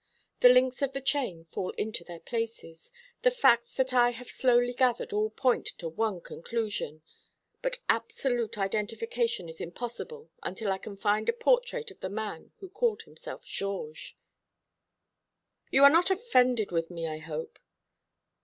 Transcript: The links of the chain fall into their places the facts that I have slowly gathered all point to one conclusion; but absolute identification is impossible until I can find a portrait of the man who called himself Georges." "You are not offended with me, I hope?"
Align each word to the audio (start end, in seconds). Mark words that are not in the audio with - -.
The 0.39 0.49
links 0.49 0.81
of 0.81 0.93
the 0.93 0.99
chain 0.99 1.45
fall 1.51 1.69
into 1.77 2.03
their 2.03 2.19
places 2.19 2.91
the 3.21 3.29
facts 3.29 3.71
that 3.75 3.93
I 3.93 4.09
have 4.09 4.31
slowly 4.31 4.73
gathered 4.73 5.13
all 5.13 5.29
point 5.29 5.67
to 5.77 5.87
one 5.87 6.21
conclusion; 6.21 7.03
but 7.61 7.81
absolute 7.87 8.57
identification 8.57 9.47
is 9.47 9.61
impossible 9.61 10.31
until 10.41 10.71
I 10.71 10.79
can 10.79 10.97
find 10.97 11.29
a 11.29 11.33
portrait 11.33 11.91
of 11.91 11.99
the 11.99 12.09
man 12.09 12.51
who 12.61 12.69
called 12.69 13.03
himself 13.03 13.43
Georges." 13.45 14.15
"You 15.69 15.83
are 15.83 15.91
not 15.91 16.09
offended 16.09 16.71
with 16.71 16.89
me, 16.89 17.07
I 17.07 17.19
hope?" 17.19 17.59